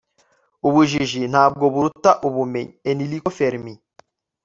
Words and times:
ubujiji 0.67 1.21
ntabwo 1.33 1.65
buruta 1.73 2.11
ubumenyi.- 2.27 2.73
enrico 2.89 3.29
fermi 3.37 3.73